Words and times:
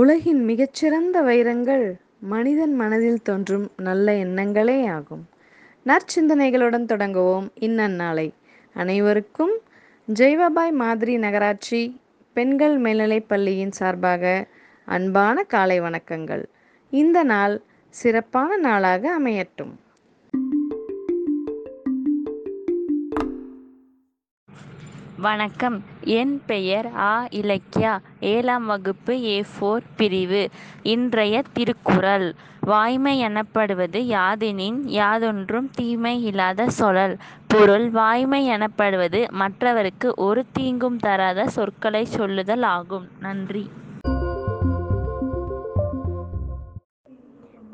உலகின் 0.00 0.44
மிகச்சிறந்த 0.44 1.22
வைரங்கள் 1.22 1.84
மனிதன் 2.20 2.74
மனதில் 2.74 3.22
தோன்றும் 3.22 3.66
நல்ல 3.76 4.12
எண்ணங்களே 4.14 4.76
ஆகும் 4.90 5.24
நற்சிந்தனைகளுடன் 5.86 6.84
தொடங்குவோம் 6.84 7.48
இன்னாலை 7.58 8.28
அனைவருக்கும் 8.76 9.54
ஜெய்வாபாய் 10.08 10.72
மாதிரி 10.74 11.16
நகராட்சி 11.16 11.82
பெண்கள் 12.36 12.78
மேல்நிலைப் 12.78 13.28
பள்ளியின் 13.28 13.70
சார்பாக 13.70 14.24
அன்பான 14.88 15.44
காலை 15.44 15.80
வணக்கங்கள் 15.80 16.44
இந்த 16.92 17.24
நாள் 17.24 17.56
சிறப்பான 17.94 18.56
நாளாக 18.56 19.04
அமையட்டும் 19.18 19.74
வணக்கம் 25.22 25.76
என் 26.12 26.32
பெயர் 26.46 26.86
ஆ 27.04 27.10
இலக்கியா 27.38 27.92
ஏழாம் 28.30 28.66
வகுப்பு 28.66 29.14
ஏ 29.24 29.36
ஃபோர் 29.48 29.84
பிரிவு 29.96 30.40
இன்றைய 30.84 31.42
திருக்குறள் 31.52 32.26
வாய்மை 32.64 33.14
எனப்படுவது 33.20 34.00
யாதெனின் 34.10 34.80
யாதொன்றும் 34.92 35.68
தீமை 35.76 36.14
இல்லாத 36.22 36.66
சொலல் 36.78 37.14
பொருள் 37.46 37.86
வாய்மை 37.90 38.42
எனப்படுவது 38.48 39.22
மற்றவருக்கு 39.34 40.10
ஒரு 40.20 40.44
தீங்கும் 40.52 40.98
தராத 40.98 41.46
சொற்களை 41.50 42.04
சொல்லுதல் 42.16 42.66
ஆகும் 42.72 43.06
நன்றி 43.20 43.64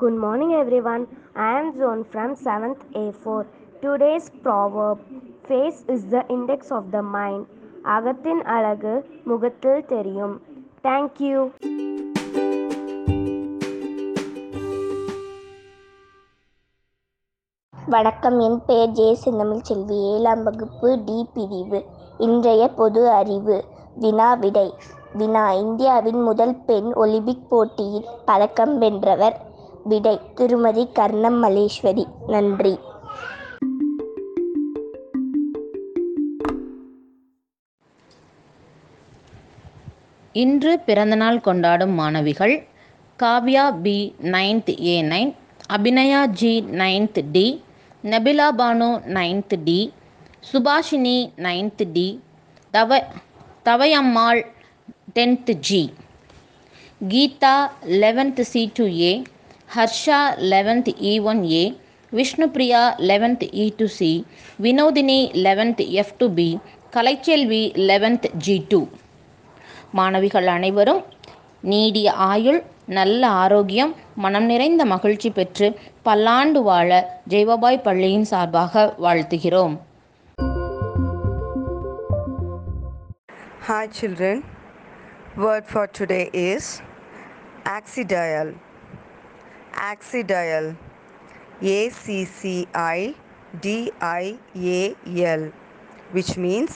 good 0.00 0.21
morning 0.21 0.57
every 0.59 0.83
one 0.89 1.05
I 1.45 1.53
am 1.55 1.73
zone 1.77 2.03
from 2.11 2.35
seventh 2.43 2.85
A 2.97 3.07
four 3.17 3.47
today's 3.83 4.31
proverb 4.43 5.03
face 5.49 5.79
is 5.89 6.07
the 6.09 6.19
index 6.29 6.73
of 6.73 6.89
the 6.91 7.01
mind 7.13 7.47
அகத்தின் 7.89 8.43
அழகு 8.49 8.95
முகத்தில் 9.25 9.87
தெரியும் 9.87 10.35
தேங்க்யூ 10.83 11.39
வணக்கம் 17.75 18.37
என் 18.41 18.59
பெயர் 18.65 18.93
ஜே 18.93 19.07
செந்தமிழ் 19.15 19.63
செல்வி 19.63 19.99
ஏழாம் 20.11 20.43
வகுப்பு 20.43 20.89
டி 21.05 21.19
பிரிவு 21.35 21.81
இன்றைய 22.21 22.63
பொது 22.75 23.03
அறிவு 23.13 23.57
வினா 23.97 24.29
விடை 24.35 24.69
வினா 25.15 25.45
இந்தியாவின் 25.61 26.21
முதல் 26.23 26.57
பெண் 26.67 26.91
ஒலிம்பிக் 26.97 27.49
போட்டியில் 27.49 28.11
பதக்கம் 28.25 28.75
வென்றவர் 28.79 29.39
விடை 29.87 30.17
திருமதி 30.35 30.87
கர்ணம் 30.93 31.41
மலேஸ்வரி 31.43 32.05
நன்றி 32.27 32.75
இன்று 40.43 40.73
பிறந்தநாள் 40.87 41.39
கொண்டாடும் 41.41 41.95
மாணவிகள் 42.01 42.55
Kavya 43.19 43.65
B 43.85 43.99
ninth 44.35 44.73
A 44.87 44.97
nine 45.13 45.31
Abhinaya 45.77 46.21
G 46.41 46.53
ninth 46.81 47.21
D 47.35 47.47
Nabila 48.05 48.49
Banu 48.61 48.89
ninth 49.17 49.55
D 49.65 49.79
Subhashini 50.51 51.17
ninth 51.47 51.85
D 51.97 52.09
தவ 52.75 52.91
Thavaiyammal 53.67 54.41
tenth 55.17 55.53
G 55.69 55.83
Geetha 57.01 57.57
eleventh 58.03 58.43
C 58.53 58.63
two 58.77 58.87
A 59.01 59.13
Harsha 59.71 60.21
eleventh 60.53 60.93
E 61.11 61.15
one 61.31 61.43
A 61.53 61.65
Vishnupriya 62.13 62.83
eleventh 63.11 63.45
E 63.63 63.67
two 63.79 63.87
C 63.97 64.13
Vinodhini 64.63 65.21
eleventh 65.47 65.83
F 66.03 66.15
two 66.21 66.29
B 66.35 66.49
Kalaiselvi 66.93 67.63
eleventh 67.91 68.29
G 68.39 68.57
two 68.71 68.81
மாணவிகள் 69.93 70.47
அனைவரும் 70.47 71.05
நீடிய 71.61 72.13
ஆயுள் 72.13 72.63
நல்ல 72.87 73.29
ஆரோக்கியம் 73.29 73.95
மனம் 74.15 74.45
நிறைந்த 74.45 74.85
மகிழ்ச்சி 74.85 75.31
பெற்று 75.31 75.75
பல்லாண்டு 76.03 76.63
வாழ 76.63 77.21
ஜெய்வபாய் 77.29 77.83
பள்ளியின் 77.83 78.25
சார்பாக 78.25 78.95
வாழ்த்துகிறோம் 79.03 79.77
Hi 83.71 83.87
children, 83.87 84.45
word 85.37 85.67
for 85.67 85.87
today 85.87 86.31
is 86.33 86.81
axidial. 87.65 88.49
ஆக்சிடயல் 89.91 90.75
A 91.63 91.89
C 91.89 92.25
C 92.25 92.67
I 92.75 93.15
D 93.61 93.93
I 94.01 94.39
A 94.55 94.97
L, 95.21 95.53
which 96.13 96.37
means 96.37 96.76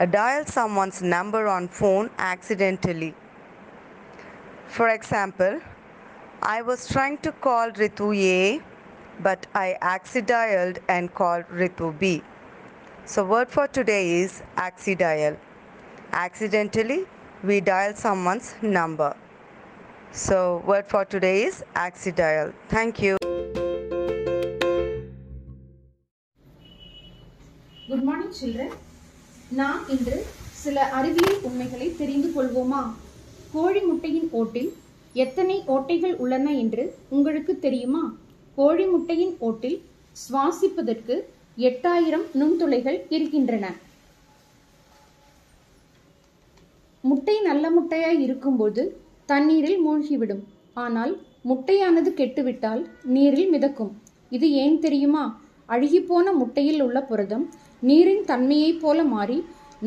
Uh, 0.00 0.06
dial 0.06 0.46
someone's 0.46 1.02
number 1.02 1.48
on 1.48 1.66
phone 1.66 2.08
accidentally. 2.18 3.12
For 4.68 4.90
example, 4.90 5.60
I 6.40 6.62
was 6.62 6.86
trying 6.86 7.18
to 7.18 7.32
call 7.32 7.72
Ritu 7.72 8.14
A, 8.16 8.62
but 9.20 9.48
I 9.56 9.76
accidialed 9.82 10.78
and 10.88 11.12
called 11.12 11.46
Ritu 11.48 11.98
B. 11.98 12.22
So 13.06 13.24
word 13.24 13.48
for 13.48 13.66
today 13.66 14.20
is 14.20 14.40
accidial. 14.56 15.36
Accidentally, 16.12 17.04
we 17.42 17.60
dial 17.60 17.94
someone's 17.96 18.54
number. 18.62 19.16
So 20.12 20.62
word 20.64 20.86
for 20.86 21.04
today 21.06 21.42
is 21.42 21.64
accidial. 21.74 22.52
Thank 22.68 23.02
you. 23.02 23.16
Good 27.88 28.04
morning, 28.04 28.32
children. 28.32 28.70
நாம் 29.50 29.82
இன்று 29.88 30.16
சில 30.54 30.78
அறிவியல் 30.92 31.36
உண்மைகளை 31.42 31.86
தெரிந்து 31.96 32.28
கொள்வோமா 32.28 32.80
கோழி 33.52 33.80
முட்டையின் 33.82 34.28
ஓட்டில் 34.32 34.70
எத்தனை 35.14 35.56
ஓட்டைகள் 35.66 36.16
உள்ளன 36.16 36.48
என்று 36.54 36.84
உங்களுக்கு 37.10 37.52
தெரியுமா 37.58 38.02
கோழி 38.58 38.84
முட்டையின் 38.86 39.34
ஓட்டில் 39.40 39.78
சுவாசிப்பதற்கு 40.16 41.14
எட்டாயிரம் 41.60 42.26
நுண்துளைகள் 42.34 42.98
இருக்கின்றன 43.10 43.66
முட்டை 47.04 47.36
நல்ல 47.40 47.70
முட்டையாய் 47.70 48.20
இருக்கும்போது 48.20 48.84
தண்ணீரில் 49.28 49.80
மூழ்கிவிடும் 49.82 50.44
ஆனால் 50.76 51.12
முட்டையானது 51.42 52.12
கெட்டுவிட்டால் 52.14 52.82
நீரில் 53.06 53.50
மிதக்கும் 53.50 53.92
இது 54.32 54.46
ஏன் 54.56 54.78
தெரியுமா 54.78 55.24
அழுகிப்போன 55.68 56.32
முட்டையில் 56.32 56.82
உள்ள 56.82 56.98
புரதம் 57.00 57.46
நீரின் 57.82 58.22
தன்மையைப் 58.24 58.80
போல 58.80 58.98
மாறி 59.04 59.38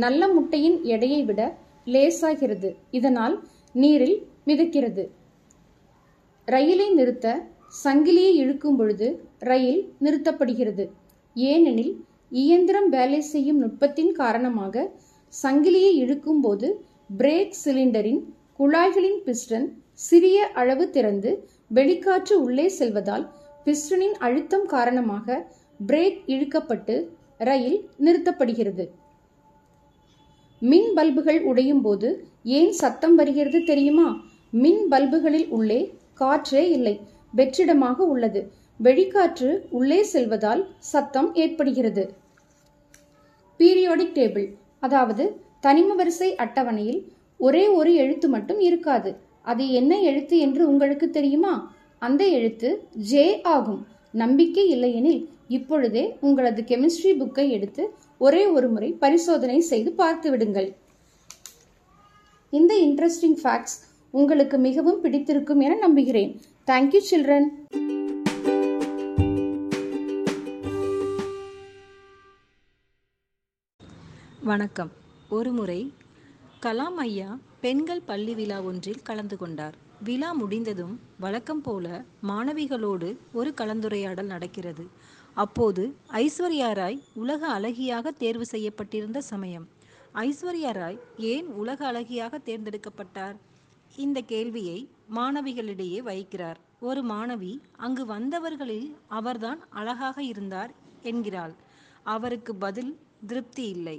நல்ல 0.00 0.27
முட்டையின் 0.27 0.77
எடையை 0.87 1.21
விட 1.23 1.41
லேசாகிறது 1.87 2.69
இதனால் 2.91 3.35
நீரில் 3.75 4.17
மிதக்கிறது 4.47 5.03
ரயிலை 6.47 6.87
நிறுத்த 6.93 7.27
சங்கிலியை 7.83 8.31
இழுக்கும் 8.35 8.77
பொழுது 8.77 9.07
ரயில் 9.41 9.81
நிறுத்தப்படுகிறது 10.01 10.85
ஏனெனில் 11.35 11.93
இயந்திரம் 12.37 12.89
வேலை 12.89 13.21
செய்யும் 13.23 13.59
நுட்பத்தின் 13.59 14.11
காரணமாக 14.13 14.83
சங்கிலியை 15.33 15.91
இழுக்கும் 15.95 16.41
போது 16.41 16.67
பிரேக் 17.17 17.55
சிலிண்டரின் 17.63 18.21
குழாய்களின் 18.59 19.19
பிஸ்டன் 19.25 19.67
சிறிய 19.99 20.37
அளவு 20.53 20.85
திறந்து 20.89 21.31
வெளிக்காற்று 21.71 22.35
உள்ளே 22.41 22.67
செல்வதால் 22.69 23.25
பிஸ்டனின் 23.65 24.15
அழுத்தம் 24.17 24.67
காரணமாக 24.67 25.37
பிரேக் 25.79 26.19
இழுக்கப்பட்டு 26.27 26.95
ரயில் 27.41 27.77
நிறுத்தப்படுகிறது 27.99 28.85
மின் 30.61 30.89
பல்புகள் 30.95 31.39
உடையும் 31.43 31.81
போது 31.81 32.09
ஏன் 32.57 32.73
சத்தம் 32.73 33.15
வருகிறது 33.15 33.59
தெரியுமா 33.63 34.07
மின் 34.53 34.83
பல்புகளில் 34.89 35.47
உள்ளே 35.49 35.79
காற்றே 36.19 36.63
இல்லை 36.69 36.95
வெற்றிடமாக 37.33 38.05
உள்ளது 38.05 38.41
வெளிக்காற்று 38.79 39.49
உள்ளே 39.69 39.99
செல்வதால் 40.05 40.61
சத்தம் 40.91 41.29
ஏற்படுகிறது 41.35 42.03
பீரியோடிக் 43.59 44.15
டேபிள் 44.15 44.47
அதாவது 44.79 45.23
தனிம 45.59 45.95
வரிசை 45.95 46.29
அட்டவணையில் 46.35 47.01
ஒரே 47.39 47.63
ஒரு 47.71 47.91
எழுத்து 47.95 48.27
மட்டும் 48.27 48.61
இருக்காது 48.61 49.11
அது 49.45 49.63
என்ன 49.71 49.93
எழுத்து 50.01 50.35
என்று 50.37 50.63
உங்களுக்கு 50.67 51.07
தெரியுமா 51.09 51.53
அந்த 52.01 52.23
எழுத்து 52.29 52.69
ஜே 53.09 53.25
ஆகும் 53.47 53.81
நம்பிக்கை 54.13 54.63
இல்லையெனில் 54.67 55.21
இப்பொழுதே 55.49 56.03
உங்களது 56.19 56.61
கெமிஸ்ட்ரி 56.63 57.11
புக்கை 57.17 57.45
எடுத்து 57.49 57.83
ஒரே 58.21 58.43
ஒரு 58.47 58.67
முறை 58.69 58.89
பரிசோதனை 58.99 59.59
செய்து 59.69 59.91
பார்த்து 59.93 60.29
விடுங்கள் 60.31 60.69
இந்த 62.53 62.73
இன்ட்ரெஸ்டிங் 62.81 63.39
ஃபேக்ட்ஸ் 63.41 63.77
உங்களுக்கு 64.13 64.57
மிகவும் 64.59 65.01
பிடித்திருக்கும் 65.01 65.61
என 65.61 65.75
நம்புகிறேன் 65.81 66.31
தேங்க்யூ 66.67 67.01
சில்ட்ரன் 67.09 67.47
வணக்கம் 74.43 74.91
ஒருமுறை 75.29 75.79
கலாம் 76.61 76.99
ஐயா 77.01 77.29
பெண்கள் 77.61 78.01
பள்ளி 78.05 78.33
விழா 78.33 78.57
ஒன்றில் 78.63 79.03
கலந்து 79.03 79.35
கொண்டார் 79.37 79.75
விழா 80.01 80.29
முடிந்ததும் 80.31 80.93
வழக்கம் 81.19 81.61
போல 81.61 81.87
மாணவிகளோடு 82.27 83.09
ஒரு 83.33 83.49
கலந்துரையாடல் 83.57 84.25
நடக்கிறது 84.25 84.85
அப்போது 85.35 85.83
ஐஸ்வர்யா 86.19 86.69
ராய் 86.71 86.97
உலக 87.13 87.41
அழகியாக 87.47 88.11
தேர்வு 88.17 88.45
செய்யப்பட்டிருந்த 88.45 89.19
சமயம் 89.21 89.65
ஐஸ்வர்யா 90.19 90.71
ராய் 90.71 90.97
ஏன் 91.25 91.47
உலக 91.53 91.79
அழகியாக 91.87 92.39
தேர்ந்தெடுக்கப்பட்டார் 92.45 93.37
இந்த 93.95 94.19
கேள்வியை 94.23 94.79
மாணவிகளிடையே 95.15 95.99
வைக்கிறார் 96.01 96.59
ஒரு 96.79 97.03
மாணவி 97.03 97.53
அங்கு 97.77 98.05
வந்தவர்களில் 98.05 98.89
அவர்தான் 99.11 99.61
அழகாக 99.73 100.17
இருந்தார் 100.23 100.71
என்கிறாள் 101.03 101.53
அவருக்கு 102.05 102.55
பதில் 102.55 102.91
திருப்தி 103.27 103.65
இல்லை 103.69 103.97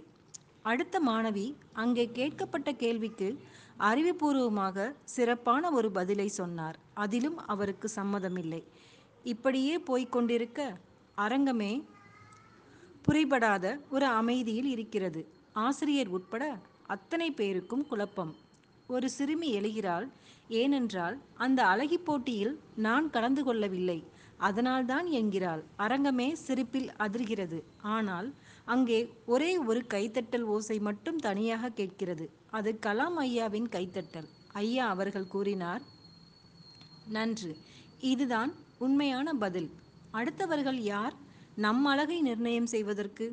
அடுத்த 0.65 0.97
மாணவி 1.01 1.47
அங்கே 1.73 2.05
கேட்கப்பட்ட 2.11 2.71
கேள்விக்கு 2.75 3.29
அறிவுபூர்வமாக 3.81 4.87
சிறப்பான 5.05 5.71
ஒரு 5.71 5.89
பதிலை 5.91 6.29
சொன்னார் 6.31 6.77
அதிலும் 6.95 7.39
அவருக்கு 7.47 7.89
சம்மதமில்லை 7.97 8.63
இப்படியே 9.25 9.75
போய்க் 9.81 10.13
கொண்டிருக்க 10.13 10.61
அரங்கமே 11.19 11.73
புரிபடாத 13.03 13.67
ஒரு 13.91 14.07
அமைதியில் 14.13 14.71
இருக்கிறது 14.71 15.23
ஆசிரியர் 15.59 16.09
உட்பட 16.09 16.45
அத்தனை 16.87 17.29
பேருக்கும் 17.31 17.85
குழப்பம் 17.89 18.33
ஒரு 18.89 19.07
சிறுமி 19.11 19.49
எழுகிறாள் 19.51 20.07
ஏனென்றால் 20.53 21.17
அந்த 21.37 21.61
அழகி 21.65 21.99
போட்டியில் 21.99 22.55
நான் 22.79 23.07
கலந்து 23.11 23.43
கொள்ளவில்லை 23.45 23.99
அதனால்தான் 24.43 25.07
என்கிறாள் 25.13 25.63
அரங்கமே 25.79 26.29
சிரிப்பில் 26.43 26.89
அதிர்கிறது 26.99 27.59
ஆனால் 27.93 28.29
அங்கே 28.67 28.99
ஒரே 29.27 29.51
ஒரு 29.65 29.81
கைத்தட்டல் 29.91 30.47
ஓசை 30.47 30.77
மட்டும் 30.81 31.19
தனியாக 31.19 31.73
கேட்கிறது 31.73 32.27
அது 32.51 32.71
கலாம் 32.87 33.19
ஐயாவின் 33.21 33.69
கைத்தட்டல் 33.69 34.29
ஐயா 34.55 34.87
அவர்கள் 34.87 35.29
கூறினார் 35.29 35.85
நன்று 37.09 37.53
இதுதான் 38.03 38.51
உண்மையான 38.79 39.33
பதில் 39.35 39.71
அடுத்தவர்கள் 40.15 40.81
யார் 40.85 41.15
நம் 41.57 41.85
அழகை 41.85 42.19
நிர்ணயம் 42.21 42.67
செய்வதற்கு 42.67 43.27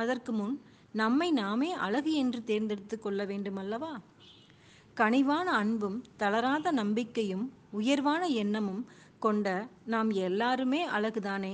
அதற்கு 0.00 0.32
முன் 0.32 0.54
நம்மை 0.94 1.28
நாமே 1.32 1.68
அழகு 1.78 2.12
என்று 2.14 2.40
தேர்ந்தெடுத்து 2.44 2.96
கொள்ள 2.98 3.24
வேண்டுமல்லவா 3.24 3.92
கனிவான 4.96 5.48
அன்பும் 5.52 5.98
தளராத 6.16 6.72
நம்பிக்கையும் 6.72 7.44
உயர்வான 7.72 8.22
எண்ணமும் 8.34 8.82
கொண்ட 9.22 9.48
நாம் 9.84 10.10
எல்லாருமே 10.20 10.80
அழகுதானே 10.88 11.54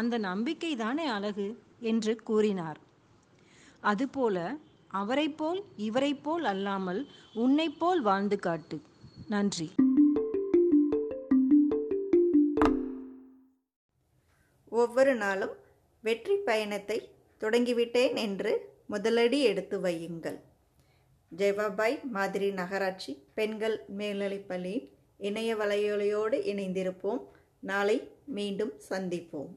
அந்த 0.00 0.14
நம்பிக்கை 0.20 0.72
தானே 0.76 1.06
அழகு 1.08 1.46
என்று 1.82 2.12
கூறினார் 2.24 2.78
அதுபோல 3.82 4.38
அவரைப்போல் 4.94 5.60
இவரைப்போல் 5.78 6.44
அல்லாமல் 6.44 7.00
உன்னைப்போல் 7.34 8.00
வாழ்ந்து 8.00 8.38
காட்டு 8.38 8.76
நன்றி 9.28 9.68
ஒவ்வொரு 14.72 15.14
நாளும் 15.16 15.54
வெற்றி 16.04 16.36
பயணத்தை 16.44 16.98
தொடங்கிவிட்டேன் 17.40 18.16
என்று 18.18 18.52
முதலடி 18.90 19.38
எடுத்து 19.42 19.76
வையுங்கள் 19.80 20.38
ஜெவாபாய் 21.32 21.96
மாதிரி 22.10 22.48
நகராட்சி 22.52 23.12
பெண்கள் 23.34 23.76
மேல்நிலைப்பள்ளியின் 23.98 24.86
இணைய 25.20 25.50
வலையொலியோடு 25.56 26.36
இணைந்திருப்போம் 26.52 27.22
நாளை 27.62 27.96
மீண்டும் 28.26 28.74
சந்திப்போம் 28.90 29.52